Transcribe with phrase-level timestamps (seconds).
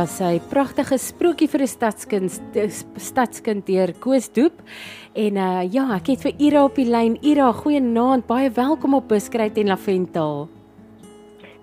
[0.00, 2.32] Daar's sy pragtige sprokie vir 'n stadskind
[2.96, 4.62] stadskind deur Koos Doep.
[5.12, 7.18] En uh ja, ek het vir Ira op die lyn.
[7.20, 8.26] Ira, goeienaand.
[8.26, 10.48] Baie welkom op Buskruit en Laventel.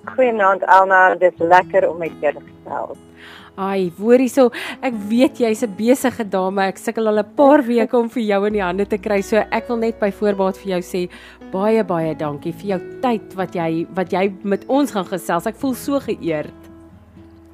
[0.05, 2.97] Goeienaand Alma, dit is lekker om met jou te gesels.
[3.55, 4.51] Ai, hoorie so,
[4.81, 6.61] ek weet jy's 'n besige dame.
[6.61, 9.21] Ek sukkel al 'n paar weke om vir jou in die hande te kry.
[9.21, 11.09] So ek wil net by voorbaat vir jou sê
[11.51, 15.47] baie baie dankie vir jou tyd wat jy wat jy met ons gaan gesels.
[15.47, 16.66] Ek voel so geëerd.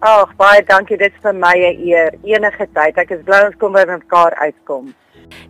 [0.03, 0.97] Ag, baie dankie.
[0.99, 2.11] Dit is vir my 'n eer.
[2.27, 2.97] Enige tyd.
[2.97, 4.93] Ek is bly ons kom by mekaar uitkom.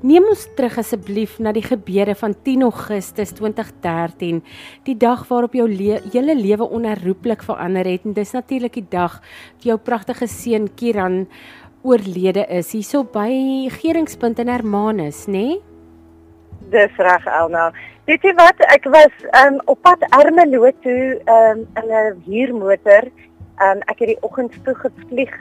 [0.04, 4.44] Neem ons terug asseblief na die gebeure van 10 Augustus 2013,
[4.86, 9.22] die dag waarop jou le hele lewe onherroepelik verander het en dis natuurlik die dag
[9.56, 11.28] wat jou pragtige seun Kiran
[11.82, 15.32] oorlede is hierso by Geringspunt in Hermanus, nê?
[15.32, 15.62] Nee?
[16.70, 17.74] Dis reg, Elna.
[18.06, 18.60] Weet jy wat?
[18.68, 19.14] Ek was
[19.46, 23.10] um, op pad Ermelo toe um, in 'n huurmotor.
[23.62, 25.34] Um, ek het die oggend vroeg gevlieg.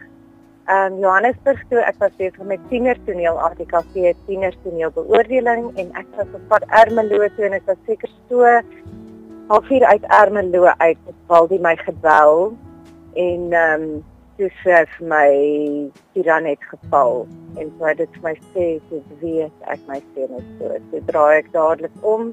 [0.70, 6.42] Um Johannesburg toe ek was besig met tienertoneel ATKV tienertoneel beoordeling en ek was op
[6.52, 8.46] pad Ermelo toe en ek was seker so
[9.48, 12.52] halfuur uit Ermelo uit het Waldie my gebel
[13.18, 13.86] en um
[14.38, 15.32] toe sê vir my
[16.12, 17.26] Tiran het geval.
[17.58, 21.40] En so het dit vir my sê so weet ek my seun is so draai
[21.40, 22.30] ek dadelik om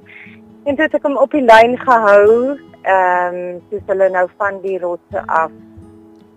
[0.67, 2.59] en toe het ek hom op die lyn gehou.
[2.85, 3.41] Um
[3.73, 5.49] toe hulle nou van die rotse af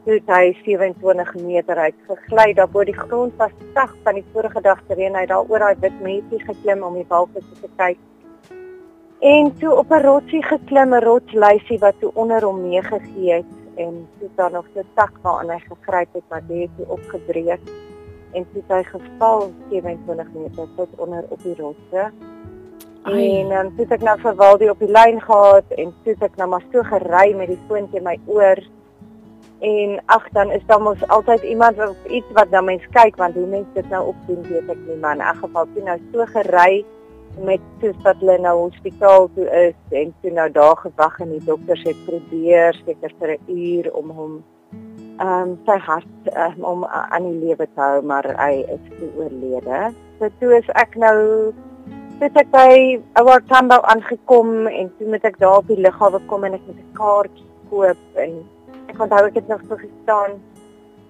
[0.05, 4.61] toe hy 27 meter uit gegly daar bo die grond was sag van die vorige
[4.61, 5.15] dag te reën.
[5.15, 7.99] Hy daar oor daai wit mensie geklim om die walvisse te kyk.
[9.23, 14.09] En toe op 'n rotsie geklim 'n rotsluisie wat toe onder hom meegegee het en
[14.19, 17.61] toe daar nog 'n tak waaraan hy gegryp het maar dit het opgebreek
[18.33, 22.13] en toe hy geval 27 meter tot onder op die rotse
[23.05, 26.37] En dan um, sit ek nou vir Waldie op die lyn gehad en sit ek
[26.39, 28.61] nou maar so gery met die foon teen my oor
[29.63, 33.35] En ag dan is daar mos altyd iemand of iets wat na mens kyk want
[33.35, 36.27] hoe mense dit nou opdoen weet ek nie maar in 'n geval toe nou so
[36.33, 36.85] gery
[37.41, 41.45] met soos wat hulle nou hospitaal toe is en toe nou daar gewag en die
[41.45, 44.33] dokters het probeer seker vir 'n uur om hom
[45.19, 48.85] ehm um, sy hart um, om uh, aan die lewe te hou maar hy is
[49.17, 49.93] oorlede.
[50.19, 51.53] So toe is ek nou
[52.19, 56.45] sit ek by Our Tambo aangekom en toe moet ek daar op die lughawe kom
[56.45, 58.43] en ek moet 'n kaartjie koop en
[58.93, 60.41] ek onthou ek het nog so gestaan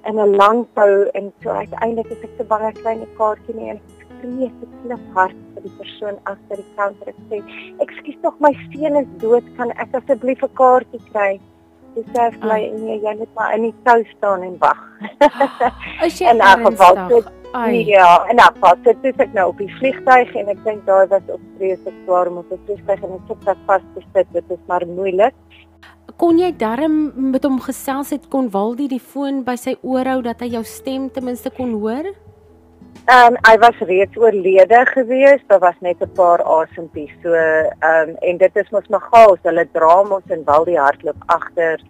[0.09, 3.55] in 'n lang tou en so uiteindelik het ek te bang ek kry 'n kaartjie
[3.57, 7.09] nie en ek skree te klop hard vir die persoon agter die counter.
[7.09, 7.39] Ek sê
[7.85, 9.45] ekskuus tog my seun is dood.
[9.57, 11.41] Kan ek asseblief 'n kaartjie kry?
[11.95, 12.79] Dis sê vir my ah.
[12.81, 14.83] nee jy moet maar in die tou staan en wag.
[16.03, 17.85] As jy in 'n geval sit Ai.
[17.85, 21.07] Ja, en dan pas dit is ek nou op die vliegtuig en ek dink daar
[21.09, 23.03] was op vreeslik swaar om op die vliegtuig?
[23.03, 25.35] En ek sit vas te sit, dit is maar moeilik
[26.23, 26.93] kon jy darm
[27.33, 30.61] met hom gesels het kon Waldie die foon by sy oor hou dat hy jou
[30.63, 32.13] stem ten minste kon hoor?
[33.11, 37.11] Ehm um, hy was reeds oorlede gewees, daar was net 'n paar asempies.
[37.25, 41.27] So ehm um, en dit is mos maar gaas, hulle dra mos en Waldie hardloop
[41.27, 41.83] agter.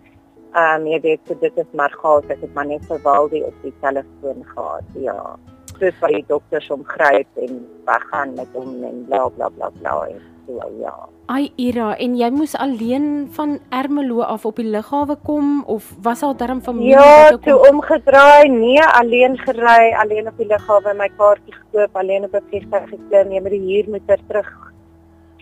[0.54, 3.44] Ehm um, jy weet so dit is maar gaas, ek het maar net vir Waldie
[3.44, 4.88] op die telefoon gehad.
[4.94, 5.36] Ja.
[5.78, 10.06] Soos wat die dokters hom gryp en weggaan met hom en bla bla bla bla.
[10.08, 10.94] En so ja.
[11.26, 16.22] Ai Ira, en jy moes alleen van Ermelo af op die lughawe kom of was
[16.22, 17.46] al darm familie ja, wat jou kom?
[17.46, 22.34] Ja, toe omgedraai, nee, alleen gery, alleen op die lughawe, my kaartjie gekoop, alleen op
[22.34, 24.72] 'n vliegtuig geklim, nee, met die huur moet ter terug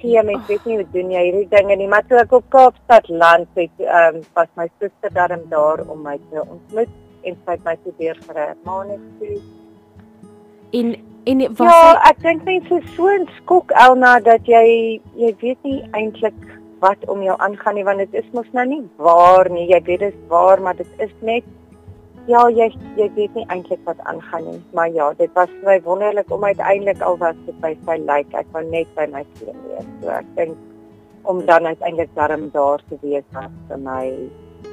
[0.00, 3.08] gee, mens weet nie hoe doen jy hierdie dinge nie, maar toe ek op Kaapstad
[3.12, 6.92] land het, ehm um, was my suster darm daar om my te ontmoet
[7.28, 9.42] en sy het my toe weer vir 'n maand gestuur.
[10.78, 12.10] En En was Ja, hy...
[12.10, 16.36] ek dink net so so 'n skok Elna dat jy jy weet nie eintlik
[16.80, 19.66] wat om jou aangaan nie want dit is mos nou nie waar nie.
[19.68, 21.44] Jy weet dit is waar, maar dit is net
[22.26, 24.62] ja, jy jy weet nie eintlik wat aangaan nie.
[24.72, 28.32] Maar ja, dit was baie wonderlik om uiteindelik al was dit by sy lyk.
[28.34, 29.88] Ek wou net by my seun wees.
[30.00, 30.56] So ek dink
[31.22, 34.04] om dan uiteindelik daarom daar te wees was vir my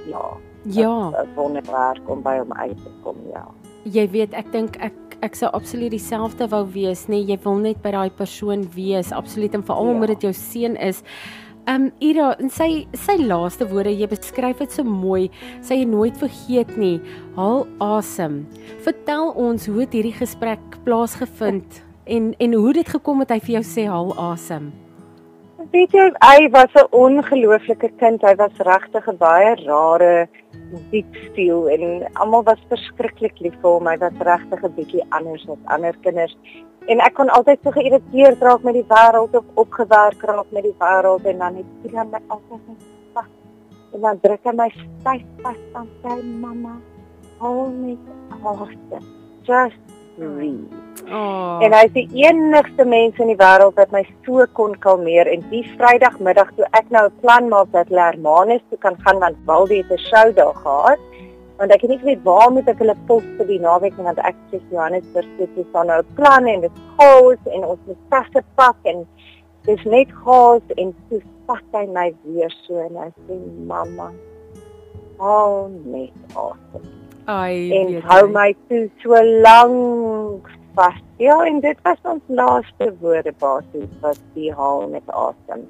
[0.08, 0.38] ja.
[0.64, 3.48] Ja, 'n wonderwerk om by hom uit te kom, ja.
[3.84, 7.18] Jy weet, ek dink ek ek sou absoluut dieselfde wou wees, nê?
[7.18, 9.94] Nee, jy wil net by daai persoon wees, absoluut en veral ja.
[9.96, 11.04] omdat dit jou seun is.
[11.68, 15.28] Um Ira, en sy sy laaste woorde, jy beskryf dit so mooi.
[15.66, 16.96] Sy het nooit vergeet nie.
[17.36, 18.46] Haal asem.
[18.86, 23.58] Vertel ons hoe het hierdie gesprek plaasgevind en en hoe dit gekom het hy vir
[23.58, 24.72] jou sê haal asem.
[25.74, 28.22] Weet jy, hy was 'n ongelooflike kind.
[28.22, 30.30] Hy was regtig 'n baie rare
[30.92, 31.84] diep stiel en
[32.14, 33.88] almal was verskriklik lief vir hom.
[33.88, 36.36] Hy was regtig 'n bietjie anders as ander kinders.
[36.88, 40.78] En ek kon altyd so geïrriteerd raak met die wêreld of opgewerk raak met die
[40.80, 43.32] wêreld en dan het hy my altyd net vas.
[43.94, 46.78] En dan druk hy my styf vas aan sy mamma.
[47.40, 47.98] al net
[48.44, 49.04] asem.
[49.44, 49.78] Just
[50.18, 50.87] breathe.
[51.08, 51.64] Oh.
[51.64, 55.46] En hy is die enigste mens in die wêreld wat my so kon kalmeer en
[55.52, 59.84] die Vrydagmiddag toe ek nou 'n plan maak dat Lermanus toe kan gaan want Waldie
[59.84, 61.00] het 'n show daar gehad.
[61.58, 64.20] Want ek het nie geweet waar moet ek hulle pos vir die naweek nie want
[64.20, 68.04] ek sê Johannesburg sit hier staan nou 'n plan en dit chaos en ons moet
[68.10, 69.08] tasse pak en
[69.66, 74.12] dis net chaos en toe vat hy my weer so en hy sê mamma
[75.18, 76.84] hou net asem.
[77.28, 81.02] Ai, En hou my toe so lank vas.
[81.18, 85.66] Ja, en dit was ons laaste woorde basies wat die haal met asem.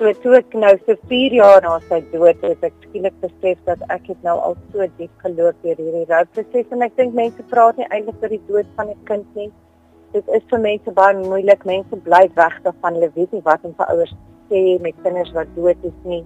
[0.00, 3.82] So toe ek nou so 4 jaar na sy dood het ek skielik besef dat
[3.92, 7.76] ek het nou al so diep geloop deur hierdie rouproses en ek dink mense praat
[7.76, 9.50] nie eintlik oor die dood van 'n kind nie.
[10.14, 11.66] Dit is vir mense baie moeilik.
[11.68, 12.96] Mense bly weg daarvan.
[12.98, 16.24] Hulle weet nie wat om vir ouers te sê met kinders wat dood is nie.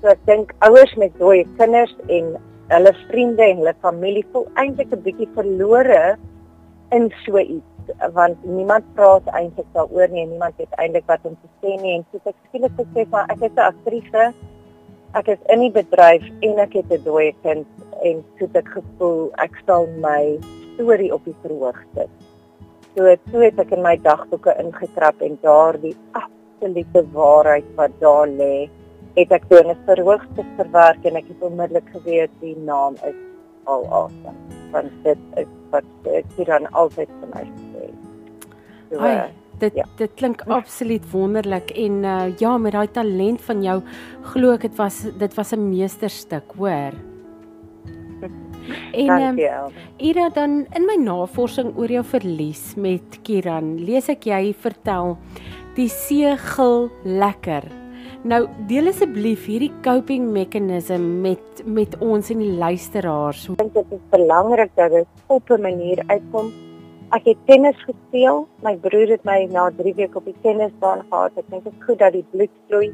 [0.00, 2.36] So ek dink ouers met dooie kinders en
[2.70, 6.16] hulle vriende en hulle familie voel eintlik 'n bietjie verlore
[6.90, 7.76] in so iets
[8.14, 11.96] want niemand praat eintlik daaroor nie en niemand weet eintlik wat om te sê nie.
[11.98, 14.24] En so ek skielik besef maar ek is 'n aktrise.
[15.14, 17.66] Ek is in die bedryf en ek het 'n dooie kind
[18.02, 20.38] en so het ek gevoel ek sal my
[20.74, 22.10] storie op die verhoog sit.
[22.96, 28.68] So toe het ek in my dagboeke ingetrap en daardie absolute waarheid wat daar lê,
[29.16, 33.16] het ek toe in 'n verhoogstuk verwerk en ek het onmiddellik geweet die naam is
[33.64, 37.88] al awesome want dit is wat ek hier dan altyd vir my sê.
[38.90, 39.26] So, Ai, uh,
[39.60, 39.86] dit ja.
[39.98, 43.80] dit klink absoluut wonderlik en uh, ja, met daai talent van jou
[44.32, 46.94] glo ek dit was dit was 'n meesterstuk, hoor.
[48.92, 49.48] En ehm dankie.
[49.48, 55.16] Um, Ira dan in my navorsing oor jou verlies met Kiran, lees ek jy vertel
[55.76, 57.85] die see gil lekker.
[58.26, 63.44] Nou deel asseblief hierdie coping mechanism met met ons en die luisteraars.
[63.52, 65.06] ek dink dit is belangrik dat dit
[65.36, 66.48] op 'n manier uitkom.
[67.14, 68.48] Ek het tennis gespeel.
[68.64, 71.38] My broer het my na 3 weke op die tennisbaan gehad.
[71.38, 72.90] Ek dink dit is goed dat die bloed vloei.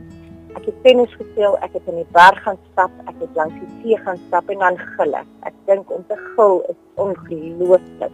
[0.55, 3.73] Ek het tennis gespeel, ek het in die berg gaan stap, ek het langs die
[3.82, 5.28] see gaan stap en dan gil ek.
[5.43, 8.12] Ek dink om te gil is ongelooflik.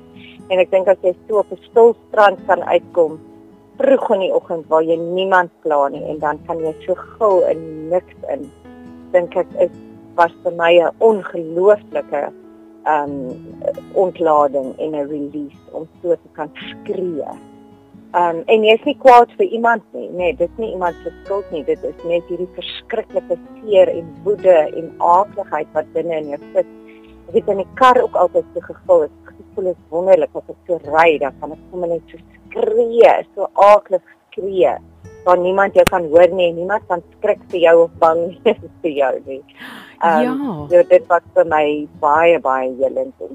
[0.50, 3.18] En ek dink as jy so op 'n stil strand kan uitkom
[3.78, 7.44] vroeg in die oggend waar jy niemand kla nie en dan kan jy so gil
[7.50, 8.48] in niks in.
[9.14, 9.74] Dink ek is
[10.18, 12.22] was vir my 'n ongelooflike
[12.94, 13.14] um
[13.94, 17.30] ontlading en 'n release om so te kan skree.
[18.20, 20.08] Um en jy's nie kwaad vir iemand nie.
[20.08, 21.64] Nee, dit is nie iemand se skuld nie.
[21.64, 26.66] Dit is net hierdie verskriklike seer en woede en aakligheid wat binne in jou sit.
[27.28, 29.02] Ek het in die kar ook altyd so gevoel.
[29.08, 33.10] Ek gevoel is wonderlik as ek so ry, dan kan ek sommer net so skree,
[33.34, 34.76] so aaklig skree.
[35.26, 38.64] Waar niemand jou kan hoor nie en niemand kan skrik vir jou of bang wees
[38.84, 39.42] vir jou nie.
[40.00, 40.34] Um, ja.
[40.70, 41.64] So dit was vir my
[42.00, 43.28] baie baie helend.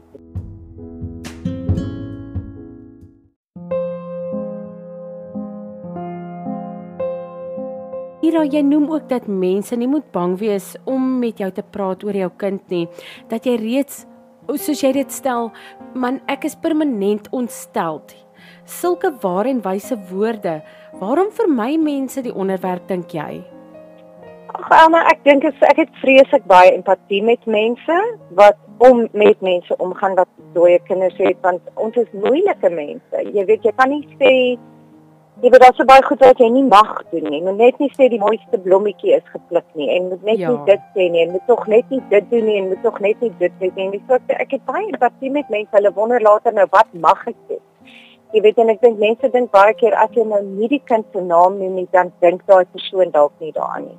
[8.33, 12.01] Ira, jy noem ook dat mense nie moet bang wees om met jou te praat
[12.01, 12.87] oor jou kind nie,
[13.29, 14.07] dat jy reeds
[14.57, 15.51] soos jy dit stel,
[15.93, 18.15] man ek is permanent ontsteld.
[18.65, 20.55] Sulke ware en wyse woorde.
[20.97, 23.43] Waarom vermy mense die onderwerp dink jy?
[24.57, 28.01] Ag Alma, ek dink ek het vreeslik baie empatie met mense
[28.33, 33.27] wat om met mense omgaan wat dooie kinders het want ons is moeilike mense.
[33.29, 34.33] Jy weet jy kan nie sê
[35.41, 37.39] jy weet daar's so baie goed wat jy nie mag doen nie.
[37.39, 40.49] Jy moet net nie sê die mooiste blommetjie is gepluk nie en moet net Ja.
[40.51, 42.99] nie dit sê nie en moet tog net nie dit doen nie en moet tog
[43.01, 44.01] net nie dit doen nie.
[44.07, 45.71] So ek, ek het baie empatie met mense.
[45.71, 47.59] Hulle wonder later nou wat mag ek sê?
[48.33, 51.05] Jy weet en ek dink mense dink baie keer as jy nou nie die kind
[51.13, 53.97] se naam noem nie, dan dink daai persoon dalk nie daaraan nie.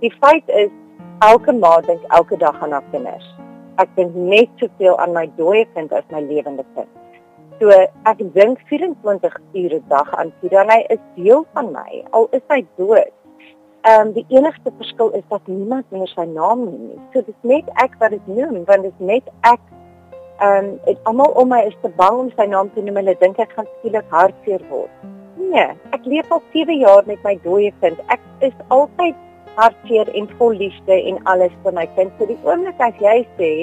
[0.00, 0.70] Die feit is
[1.20, 3.26] elke ma dink elke dag aan haar kinders.
[3.78, 6.88] Ek dink net soveel aan my dooie kind as my lewende kind.
[7.62, 7.70] So
[8.10, 10.62] ek dink 24 ure 'n dag aan Kira.
[10.66, 13.12] Hy is deel van my al is hy dood.
[13.86, 16.98] Ehm um, die enigste verskil is dat niemand meer sy naam noem nie.
[17.12, 19.62] So dis net ek wat dit noem want dit is net ek
[20.40, 22.98] ehm um, en almal om my is te bang om sy naam te noem.
[23.02, 25.06] Hulle dink ek gaan skielik hartseer word.
[25.38, 28.02] Nee, ek leef al 7 jaar met my dooie kind.
[28.08, 29.14] Ek is altyd
[29.54, 32.10] hartseer en vol liefde en alles vir my kind.
[32.18, 33.54] So die oomblik as jy sê,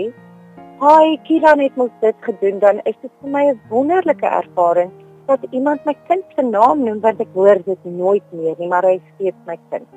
[0.79, 4.91] "Haai, Kiran het mos dit gedoen," dan is dit vir my 'n wonderlike ervaring
[5.25, 8.83] dat iemand my kind se naam noem want ek hoor dit nooit meer nie, maar
[8.83, 9.87] hy is steeds my kind.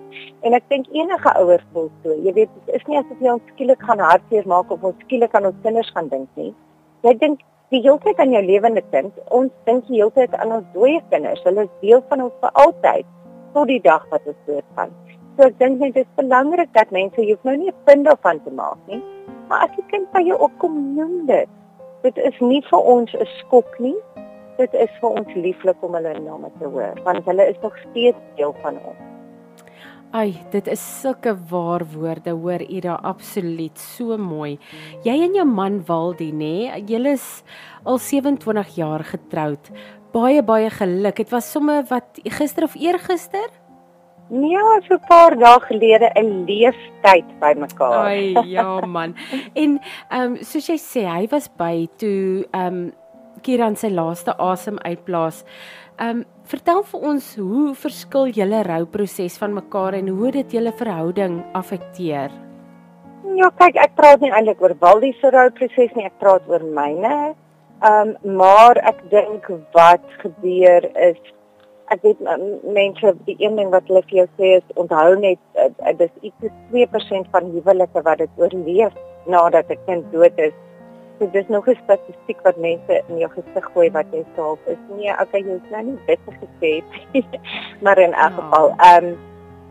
[0.42, 2.16] En ek dink enige ouer voel so.
[2.24, 5.34] Jy weet, dit is nie asof jy ons skielik gaan hartseer maak of ons skielik
[5.34, 6.54] aan ons kinders gaan dink nie.
[7.06, 9.12] Jy dink die hele tyd aan jou lewende kind.
[9.30, 11.44] Ons dink die hele tyd aan ons dooie kinders.
[11.44, 13.06] Hulle is deel van ons vir altyd
[13.54, 14.90] tot die dag wat ons doodgaan.
[15.36, 18.42] So ek dink net dit is belangrik dat mense hoef nou nie 'n punt daarvan
[18.44, 19.02] te maak nie.
[19.48, 21.48] Maar as die kind by jou opkom, noem dit.
[22.02, 23.96] Dit is nie vir ons 'n skok nie.
[24.58, 28.18] Dit is vir ons lieflik om hulle name te hoor, want hulle is nog steeds
[28.36, 29.00] deel van ons.
[30.12, 34.58] Ai, dit is sulke waar woorde, hoor Ira, absoluut so mooi.
[35.06, 36.68] Jy en jou man Waldie, nê?
[36.84, 37.42] Julle is
[37.88, 39.70] al 27 jaar getroud.
[40.12, 41.16] Baie baie geluk.
[41.16, 43.48] Dit was sommer wat gister of eergister?
[44.30, 48.06] Nee, so 'n paar dae gelede 'n leeftyd by mekaar.
[48.06, 49.14] Ai, ja man.
[49.62, 52.92] en ehm um, soos jy sê, hy was by toe ehm um,
[53.42, 55.44] Kiran sy laaste asem uitblaas.
[55.98, 60.72] Ehm um, vertel vir ons hoe verskil julle rouproses van mekaar en hoe dit julle
[60.72, 62.30] verhouding affekteer?
[63.36, 67.34] Ja, kyk, ek praat nie eintlik oor Waldie se rouproses nie, ek praat oor myne.
[67.82, 71.20] Ehm um, maar ek dink wat gebeur is
[71.92, 72.20] ek weet
[72.80, 76.52] mense die een ding wat hulle vir jou sê is onthou net uh, dis iets
[76.72, 78.94] 2% van huwelike wat dit oorleef
[79.26, 80.54] nadat 'n kind dood is
[81.18, 84.78] so dis nog 'n statistiek wat mense in jou gesig gooi wat jy self is.
[84.96, 86.72] Nee, okay, jy's nou nie beter gesê
[87.84, 88.40] maar in elk ja.
[88.40, 89.18] geval, ehm um,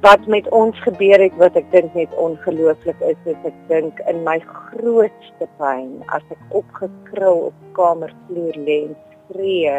[0.01, 4.24] wat met ons gebeur het wat ek dink net ongelooflik is, is ek dink in
[4.24, 9.75] my grootste pyn as ek opgekrul op kamervloer lê en skree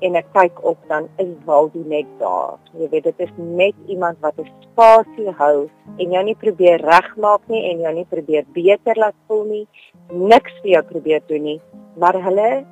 [0.00, 2.58] en ek kyk op dan is Waldie net daar.
[2.78, 7.42] Jy weet dit is net iemand wat 'n spasie hou en jou nie probeer regmaak
[7.48, 9.66] nie en jou nie probeer beter laat voel nie.
[10.12, 11.60] Niks vir jou probeer doen nie,
[11.96, 12.64] maar hulle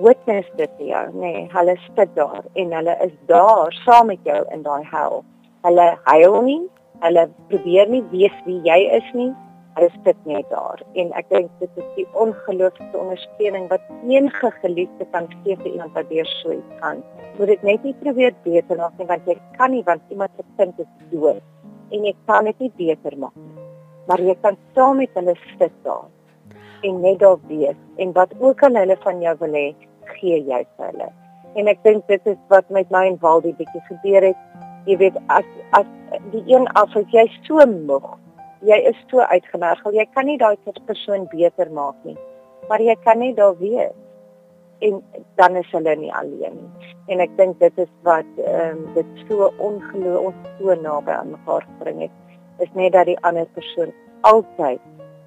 [0.00, 1.20] witness dit vir jou, nê.
[1.20, 5.24] Nee, hulle sit daar en hulle is daar saam met jou in daai hel.
[5.62, 6.62] Hulle huil nie,
[7.00, 9.32] hulle probeer nie weet wie jy is nie
[9.80, 15.06] is dit net daar en ek dink dit is die ongelooflike ondersteuning wat enige geliefde
[15.14, 17.00] kan gee vir iemand wat deur so iets gaan.
[17.38, 20.44] Moet dit net nie probeer beter maak nie want jy kan nie want iemand se
[20.60, 21.40] kind is dood
[21.92, 23.66] en jy kan dit nie beter maak nie.
[24.08, 26.08] Maar jy kan saam met hulle sit daar
[26.82, 29.66] en net daar wees en wat ook al hulle van jou wil hê,
[30.18, 31.08] gee jy vir hulle.
[31.56, 34.48] En ek dink dit is wat met my en Waldie bietjie gebeur het.
[34.88, 35.48] Jy weet as
[35.78, 35.88] as
[36.32, 38.08] die een af as jy so moeg
[38.66, 39.94] jy is so uitgemergel.
[39.96, 42.16] Jy kan nie daai persoon beter maak nie.
[42.68, 43.92] Maar jy kan net daar wees
[44.82, 45.02] en
[45.38, 46.90] dan is hulle nie alleen nie.
[47.12, 51.66] En ek dink dit is wat ehm um, dit so ongelooflik so naby aan mekaar
[51.66, 52.16] gebring het.
[52.58, 54.82] Is net dat die ander persoon altyd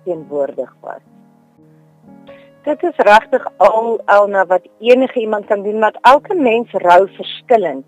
[0.06, 1.04] teenwoordig was.
[2.66, 7.86] Dit is regtig al alna wat enige iemand kan doen, want elke mens rou verskillend.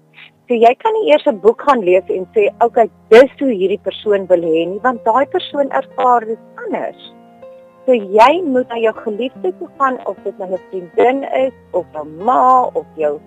[0.47, 3.51] So jy kan nie eers 'n boek gaan lees en sê, "Oké, okay, dis hoe
[3.51, 7.01] hierdie persoon wil hê nie," want daai persoon ervaar dit anders.
[7.85, 11.85] So jy moet na jou geliefde toe gaan of dit nou 'n vriendin is of
[11.95, 13.19] 'n ma of jou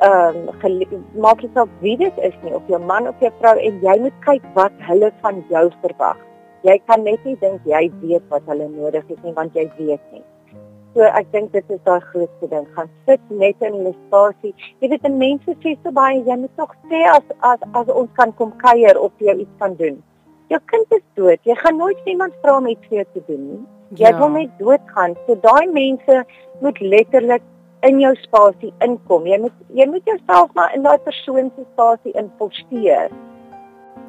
[0.00, 0.48] ehm
[0.94, 3.80] um, maak dit saak wie dit is nie of jou man of jou vrou en
[3.82, 6.16] jy moet kyk wat hulle van jou verwag.
[6.62, 10.00] Jy kan net nie dink jy weet wat hulle nodig het nie want jy weet
[10.12, 10.22] nie.
[10.94, 12.66] So ek dink dit is daai grootste ding.
[12.74, 14.54] Gaan sit net in 'n spasie.
[14.80, 18.32] Jy weet, mense sê so baie, jy moet tog sê as as as ons kan
[18.32, 20.02] kom kuier of jy iets kan doen.
[20.48, 21.38] Jou kind is dood.
[21.44, 23.62] Jy gaan nooit iemand vra om iets vir jou te doen nie.
[24.00, 24.18] Jy ja.
[24.18, 25.16] wil net doodgaan.
[25.26, 26.24] So daai mense
[26.60, 27.42] moet letterlik
[27.82, 29.26] in jou spasie inkom.
[29.26, 33.12] Jy moet jy moet jouself maar in daai persoon se spasie inposteer.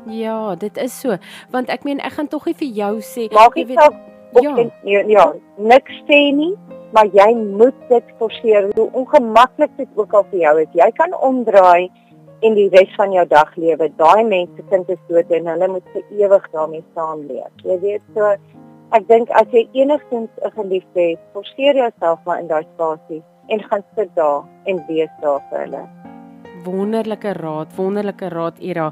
[0.05, 1.17] Ja, dit is so.
[1.51, 3.99] Want ek meen ek gaan tog nie vir jou sê Maak jy weet
[4.37, 4.55] Ja.
[4.83, 5.23] ja, ja,
[5.57, 6.53] niks sê nie,
[6.93, 10.69] maar jy moet dit forceer hoe ongemaklik dit ook al vir jou is.
[10.77, 11.89] Jy kan omdraai
[12.45, 13.89] en die res van jou dag lewe.
[13.97, 17.65] Daai mense kind is dood en hulle moet vir ewig daarmee saamleef.
[17.65, 18.35] Jy weet so
[18.97, 23.63] ek dink as jy enigstens 'n geliefde het, forceer jouself maar in daai spasie en
[23.69, 26.08] gaan sit daar en wees daar vir hulle
[26.63, 28.89] wonderlike raad, wonderlike raad Ira.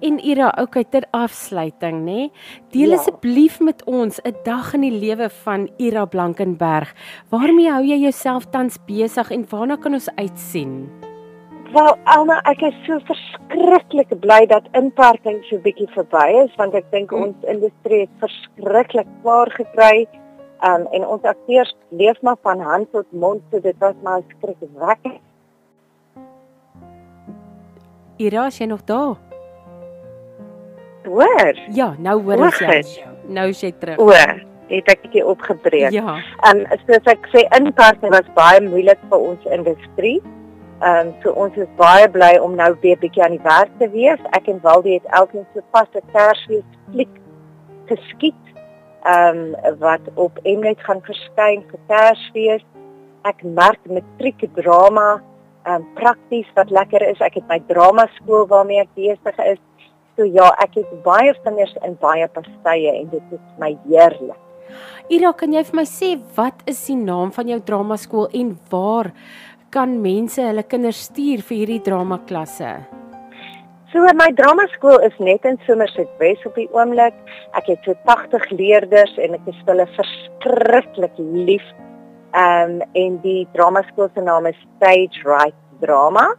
[0.00, 2.28] En Ira, okay ter afsluiting, nê?
[2.72, 2.98] Deel ja.
[2.98, 6.94] asseblief met ons 'n dag in die lewe van Ira Blankenberg.
[7.28, 10.88] Waarmee hou jy jouself tans besig en waarna kan ons uitsien?
[11.72, 16.90] Wel, Alma, ek is so verskriklik bly dat inperking so bietjie verby is want ek
[16.90, 17.22] dink hmm.
[17.22, 20.08] ons industrie het verskriklik swaar gekry.
[20.66, 25.22] Um, en ons akteurs leef maar van hand tot mond, so dit was maar skrikwekkend
[28.20, 29.16] Ira, is jy nog daar?
[31.04, 31.58] Hoor?
[31.72, 33.12] Ja, nou hoor ek jou.
[33.32, 34.02] Nou is jy terug.
[34.02, 34.12] O,
[34.68, 35.94] het ek bietjie opgebreek.
[35.94, 36.18] Ja.
[36.50, 40.18] En um, soos ek sê, inpassing was baie moeilik vir ons industrie.
[40.80, 43.88] Ehm um, so ons is baie bly om nou weer bietjie aan die werk te
[43.94, 44.20] wees.
[44.36, 47.16] Ek en Waldie het elkeen so vas 'n Kersfees fliek
[47.88, 48.44] geskiet.
[49.08, 52.64] Ehm um, wat op Mnet gaan verskyn vir Kersfees.
[53.24, 55.22] Ek merk matriek drama
[55.66, 57.20] um, prakties wat lekker is.
[57.24, 59.60] Ek het my drama skool waarmee ek besig is.
[60.16, 64.38] So ja, ek het baie vingers in baie pastye en dit is my heerlik.
[65.10, 68.54] Ira, kan jy vir my sê wat is die naam van jou drama skool en
[68.70, 69.10] waar
[69.74, 72.78] kan mense hulle kinders stuur vir hierdie drama klasse?
[73.90, 77.16] So my drama skool is net in Somerset West op die oomblik.
[77.58, 81.64] Ek het so 80 leerders en ek is hulle verskriklik lief.
[82.30, 86.36] Ehm um, en die drama skool se naam is Stage Right Drama.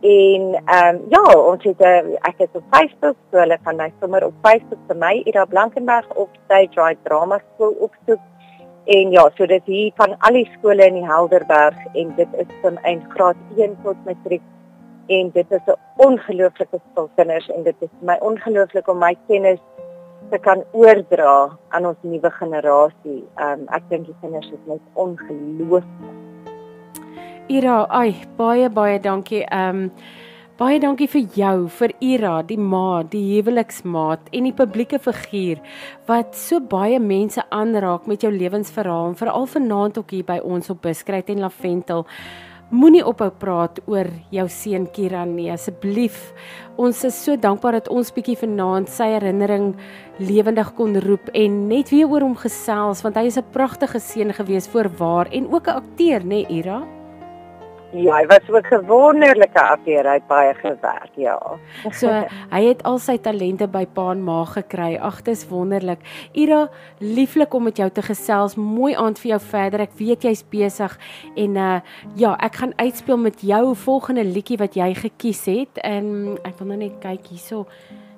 [0.00, 3.76] En ehm um, ja, ons het 'n uh, ek het op Facebook, so hulle kan
[3.76, 8.20] my sommer op Facebook vir my Ida Blankenberg op Stage Right Drama School opsoek.
[8.84, 12.46] En ja, so dit hier van al die skole in die Helderberg en dit is
[12.62, 14.42] van een graad 1 tot matriek
[15.10, 19.60] en dit is 'n ongelooflike stel kinders en dit is my ongelooflik om my kennis
[20.30, 23.22] te kan oordra aan ons nuwe generasie.
[23.40, 26.18] Um, ek dink die kinders is net ongelooflik.
[27.50, 29.42] Ira, ai, baie baie dankie.
[29.50, 29.88] Um,
[30.60, 35.58] baie dankie vir jou, vir Ira, die ma, die huweliksmaat en die publieke figuur
[36.06, 40.82] wat so baie mense aanraak met jou lewensverhaal, veral vanaand ook hier by ons op
[40.84, 42.06] Buskruit en Laventel.
[42.70, 46.20] Moenie ophou praat oor jou seun Kiran nie asseblief.
[46.78, 49.72] Ons is so dankbaar dat ons bietjie vanaand sy herinnering
[50.22, 54.30] lewendig kon roep en net weer oor hom gesels want hy is 'n pragtige seun
[54.30, 56.99] gewees voorwaar en ook 'n akteur nê nee, Ira.
[57.90, 61.38] Ja, hy was ook 'n wonderlike akteur, hy het baie gewerk, ja.
[61.90, 62.06] So,
[62.54, 64.96] hy het al sy talente by Pa en Ma gekry.
[64.96, 65.98] Ag, dis wonderlik.
[66.32, 66.68] Ira,
[66.98, 68.54] lieflik om met jou te gesels.
[68.54, 69.80] Mooi aand vir jou verder.
[69.80, 70.98] Ek weet jy's besig
[71.34, 71.80] en uh
[72.14, 75.78] ja, ek gaan uitspeel met jou volgende liedjie wat jy gekies het.
[75.82, 77.66] En ek wil nou net kyk hierso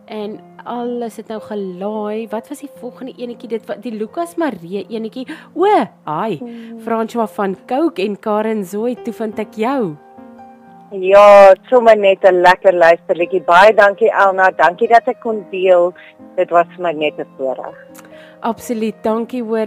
[0.07, 2.29] en alles het nou gelaai.
[2.29, 3.49] Wat was die volgende enetjie?
[3.49, 5.27] Dit die Lukas Marie enetjie.
[5.55, 5.67] O,
[6.05, 6.39] ai.
[6.39, 6.81] Hmm.
[6.81, 9.97] François van Coke en Karen Zoe, toe vind ek jou.
[10.93, 13.43] Ja, sommer net 'n lekker luisterliedjie.
[13.43, 14.51] Baie dankie Elna.
[14.51, 15.95] Dankie dat ek kon deel.
[16.37, 17.77] Dit was vir my net 'n voorreg.
[18.41, 18.95] Absoluut.
[19.03, 19.67] Dankie hoor.